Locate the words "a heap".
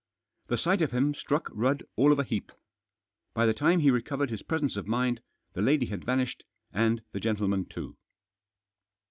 2.17-2.51